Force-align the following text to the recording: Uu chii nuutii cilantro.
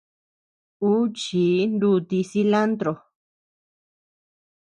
Uu 0.89 1.03
chii 1.19 1.57
nuutii 1.77 2.25
cilantro. 2.29 2.93